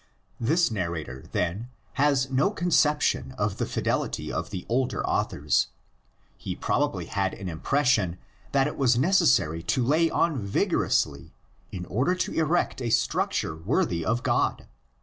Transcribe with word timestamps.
This 0.39 0.71
narrator, 0.71 1.25
then, 1.31 1.69
has 1.93 2.31
no 2.31 2.49
conception 2.49 3.33
of 3.37 3.57
the 3.57 3.67
fidelity 3.67 4.33
of 4.33 4.49
the 4.49 4.65
older 4.67 5.05
authors; 5.05 5.67
he 6.35 6.55
probably 6.55 7.05
had 7.05 7.35
an 7.35 7.47
impression 7.47 8.17
that 8.51 8.65
it 8.65 8.77
was 8.77 8.97
necessary 8.97 9.61
to 9.61 9.85
lay 9.85 10.09
on 10.09 10.39
vigorously 10.39 11.35
in 11.71 11.85
order 11.85 12.15
to 12.15 12.33
erect 12.33 12.81
a 12.81 12.89
structure 12.89 13.55
worthy 13.55 14.03
of 14.03 14.23
God. 14.23 14.65